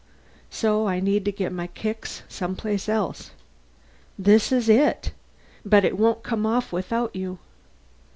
So 0.49 0.87
I 0.87 0.99
need 0.99 1.25
to 1.25 1.31
get 1.31 1.51
my 1.51 1.67
kicks 1.67 2.23
someplace 2.27 2.89
else. 2.89 3.29
This 4.17 4.51
is 4.51 4.67
it. 4.67 5.11
But 5.63 5.85
it 5.85 5.95
won't 5.95 6.23
come 6.23 6.43
off 6.43 6.73
without 6.73 7.15
you." 7.15 7.37